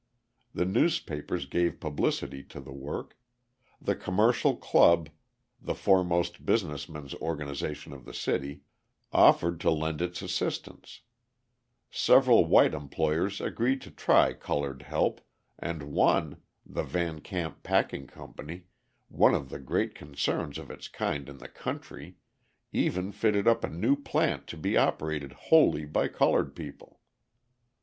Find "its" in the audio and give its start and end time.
10.01-10.23, 20.71-20.87